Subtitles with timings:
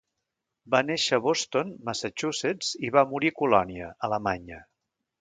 [0.75, 4.69] Va néixer a Boston, Massachusetts i va morir a Colònia, Alemanya.